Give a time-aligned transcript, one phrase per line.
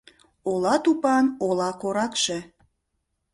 [0.51, 2.37] Ола тупан ола коракше